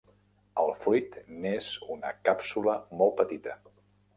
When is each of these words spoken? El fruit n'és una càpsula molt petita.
El 0.61 0.71
fruit 0.85 1.17
n'és 1.43 1.67
una 1.97 2.13
càpsula 2.29 2.77
molt 3.03 3.17
petita. 3.21 3.59